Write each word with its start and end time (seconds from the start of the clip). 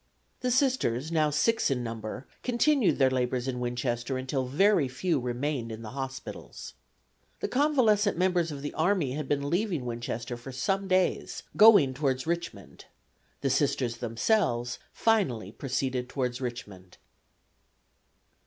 The 0.39 0.49
Sisters, 0.49 1.11
now 1.11 1.29
six 1.29 1.69
in 1.69 1.83
number, 1.83 2.25
continued 2.41 2.97
their 2.97 3.11
labors 3.11 3.47
in 3.47 3.59
Winchester 3.59 4.17
until 4.17 4.47
very 4.47 4.87
few 4.87 5.19
remained 5.19 5.71
in 5.71 5.83
the 5.83 5.91
hospitals. 5.91 6.73
The 7.39 7.47
convalescent 7.47 8.17
members 8.17 8.51
of 8.51 8.63
the 8.63 8.73
army 8.73 9.11
had 9.11 9.29
been 9.29 9.47
leaving 9.47 9.85
Winchester 9.85 10.37
for 10.37 10.51
some 10.51 10.87
days, 10.87 11.43
going 11.55 11.93
towards 11.93 12.25
Richmond. 12.25 12.85
The 13.41 13.51
Sisters 13.51 13.97
themselves 13.97 14.79
finally 14.91 15.51
proceeded 15.51 16.09
towards 16.09 16.41
Richmond. 16.41 16.97